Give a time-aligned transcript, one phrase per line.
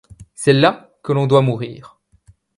[0.33, 1.99] C’est là que l’on doit mourir!..